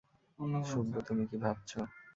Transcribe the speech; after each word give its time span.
সুব্বু, 0.63 0.99
তুমি 1.07 1.23
কী 1.29 1.37
ভাবছ? 1.43 1.71